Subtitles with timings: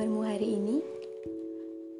[0.00, 0.80] kabarmu hari ini?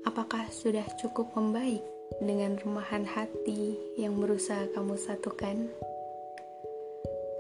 [0.09, 1.85] Apakah sudah cukup membaik
[2.17, 5.69] dengan remahan hati yang berusaha kamu satukan?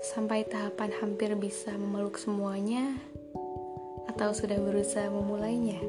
[0.04, 2.92] Sampai tahapan hampir bisa memeluk semuanya,
[4.12, 5.80] atau sudah berusaha memulainya?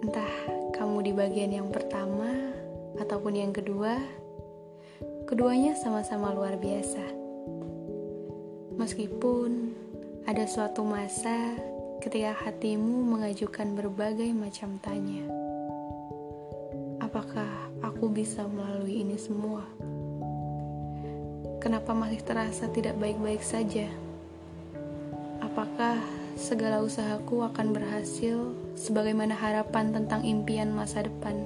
[0.00, 0.32] Entah
[0.72, 2.32] kamu di bagian yang pertama
[2.96, 4.00] ataupun yang kedua,
[5.28, 7.04] keduanya sama-sama luar biasa.
[8.80, 9.76] Meskipun
[10.24, 11.68] ada suatu masa
[12.00, 15.20] ketika hatimu mengajukan berbagai macam tanya.
[16.96, 19.68] Apakah aku bisa melalui ini semua?
[21.60, 23.84] Kenapa masih terasa tidak baik-baik saja?
[25.44, 26.00] Apakah
[26.40, 31.36] segala usahaku akan berhasil sebagaimana harapan tentang impian masa depan?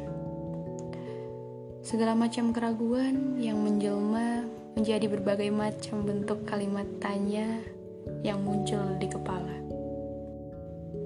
[1.82, 4.46] Segala macam keraguan yang menjelma
[4.78, 7.58] menjadi berbagai macam bentuk kalimat tanya
[8.22, 9.64] yang muncul di kepala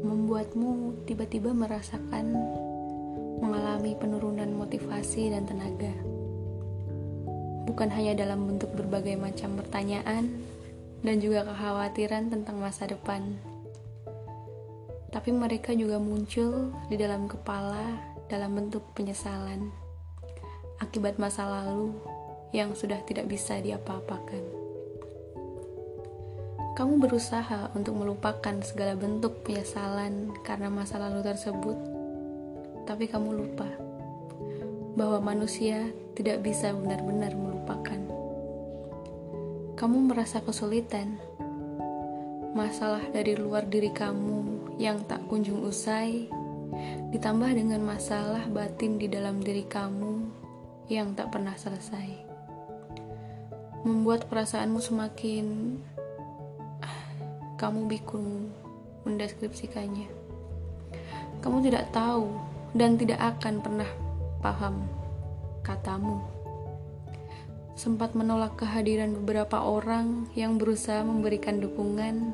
[0.03, 2.35] membuatmu tiba-tiba merasakan
[3.39, 5.95] mengalami penurunan motivasi dan tenaga.
[7.67, 10.43] Bukan hanya dalam bentuk berbagai macam pertanyaan
[11.05, 13.39] dan juga kekhawatiran tentang masa depan,
[15.15, 17.97] tapi mereka juga muncul di dalam kepala
[18.29, 19.73] dalam bentuk penyesalan
[20.79, 21.95] akibat masa lalu
[22.53, 24.58] yang sudah tidak bisa diapa-apakan.
[26.79, 31.75] Kamu berusaha untuk melupakan segala bentuk penyesalan karena masa lalu tersebut,
[32.87, 33.67] tapi kamu lupa
[34.95, 37.99] bahwa manusia tidak bisa benar-benar melupakan.
[39.75, 41.19] Kamu merasa kesulitan,
[42.55, 46.31] masalah dari luar diri kamu yang tak kunjung usai,
[47.11, 50.31] ditambah dengan masalah batin di dalam diri kamu
[50.87, 52.23] yang tak pernah selesai,
[53.83, 55.47] membuat perasaanmu semakin
[57.59, 58.55] kamu bingung
[59.03, 60.07] mendeskripsikannya.
[61.43, 62.31] Kamu tidak tahu
[62.79, 63.91] dan tidak akan pernah
[64.39, 64.87] paham
[65.67, 66.23] katamu.
[67.75, 72.31] Sempat menolak kehadiran beberapa orang yang berusaha memberikan dukungan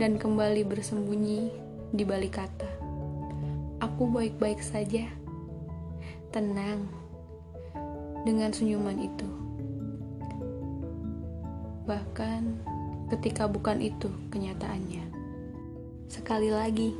[0.00, 1.52] dan kembali bersembunyi
[1.92, 2.68] di balik kata.
[3.84, 5.12] Aku baik-baik saja.
[6.32, 6.88] Tenang.
[8.24, 9.28] Dengan senyuman itu.
[11.88, 12.42] Bahkan
[13.08, 15.04] ketika bukan itu kenyataannya.
[16.08, 16.96] Sekali lagi,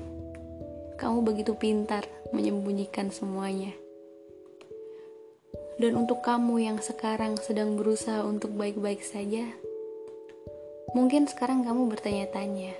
[1.00, 2.04] kamu begitu pintar
[2.34, 3.72] menyembunyikan semuanya.
[5.78, 9.46] Dan untuk kamu yang sekarang sedang berusaha untuk baik-baik saja,
[10.90, 12.74] mungkin sekarang kamu bertanya-tanya,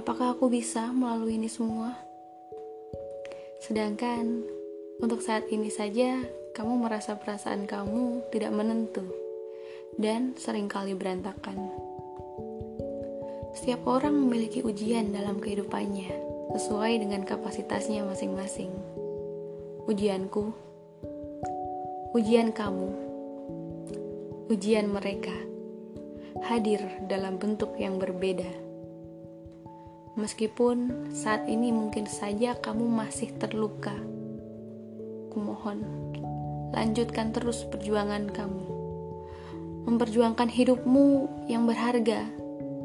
[0.00, 1.92] apakah aku bisa melalui ini semua?
[3.60, 4.48] Sedangkan
[4.98, 6.24] untuk saat ini saja,
[6.56, 9.04] kamu merasa perasaan kamu tidak menentu
[9.94, 11.87] dan sering kali berantakan.
[13.58, 16.14] Setiap orang memiliki ujian dalam kehidupannya,
[16.54, 18.70] sesuai dengan kapasitasnya masing-masing.
[19.90, 20.54] Ujianku,
[22.14, 22.86] ujian kamu,
[24.46, 25.34] ujian mereka
[26.46, 28.46] hadir dalam bentuk yang berbeda.
[30.14, 33.98] Meskipun saat ini mungkin saja kamu masih terluka,
[35.34, 35.82] kumohon,
[36.70, 38.64] lanjutkan terus perjuangan kamu.
[39.90, 42.22] Memperjuangkan hidupmu yang berharga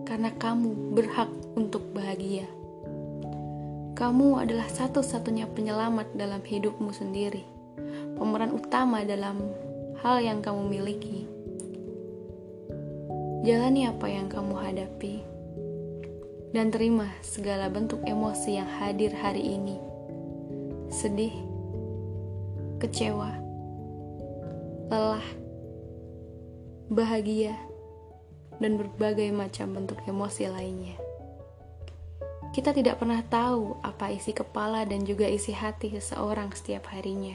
[0.03, 2.47] karena kamu berhak untuk bahagia.
[3.93, 7.45] Kamu adalah satu-satunya penyelamat dalam hidupmu sendiri,
[8.17, 9.39] pemeran utama dalam
[10.01, 11.29] hal yang kamu miliki.
[13.43, 15.23] Jalani apa yang kamu hadapi,
[16.55, 19.77] dan terima segala bentuk emosi yang hadir hari ini.
[20.89, 21.33] Sedih,
[22.79, 23.29] kecewa,
[24.89, 25.27] lelah,
[26.89, 27.57] bahagia,
[28.61, 30.97] dan berbagai macam bentuk emosi lainnya.
[32.53, 37.33] Kita tidak pernah tahu apa isi kepala dan juga isi hati seseorang setiap harinya.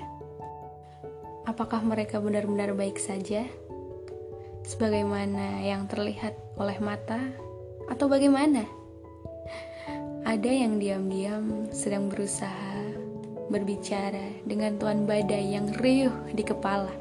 [1.43, 3.43] Apakah mereka benar-benar baik saja,
[4.63, 7.19] sebagaimana yang terlihat oleh mata,
[7.91, 8.63] atau bagaimana?
[10.23, 12.85] Ada yang diam-diam sedang berusaha
[13.49, 16.93] berbicara dengan tuan badai yang riuh di kepala,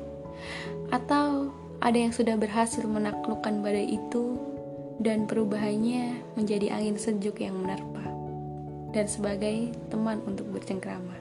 [0.95, 4.37] atau ada yang sudah berhasil menaklukkan badai itu
[4.97, 8.01] dan perubahannya menjadi angin sejuk yang menerpa
[8.97, 11.13] dan sebagai teman untuk bercengkrama.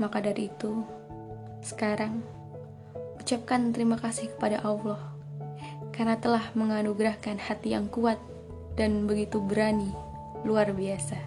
[0.00, 0.80] Maka dari itu,
[1.60, 2.24] sekarang
[3.20, 5.00] ucapkan terima kasih kepada Allah
[5.92, 8.18] karena telah menganugerahkan hati yang kuat
[8.74, 9.92] dan begitu berani,
[10.42, 11.20] luar biasa.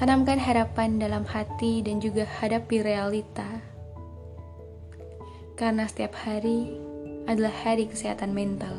[0.00, 3.44] Tanamkan harapan dalam hati dan juga hadapi realita
[5.60, 6.72] karena setiap hari
[7.28, 8.72] adalah hari kesehatan mental.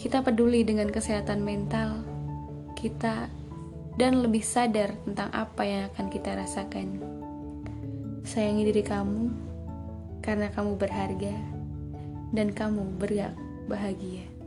[0.00, 2.00] Kita peduli dengan kesehatan mental
[2.80, 3.28] kita
[4.00, 7.04] dan lebih sadar tentang apa yang akan kita rasakan.
[8.24, 9.28] Sayangi diri kamu
[10.24, 11.36] karena kamu berharga
[12.32, 13.36] dan kamu berhak
[13.68, 14.37] bahagia.